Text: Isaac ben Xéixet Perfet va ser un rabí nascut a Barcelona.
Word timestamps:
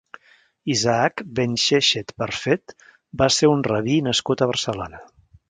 Isaac 0.75 1.21
ben 1.39 1.53
Xéixet 1.63 2.13
Perfet 2.23 2.75
va 3.23 3.29
ser 3.37 3.51
un 3.53 3.63
rabí 3.71 4.01
nascut 4.09 4.43
a 4.43 4.51
Barcelona. 4.55 5.05